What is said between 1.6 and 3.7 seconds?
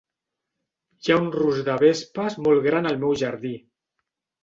de vespes molt gran al meu jardí.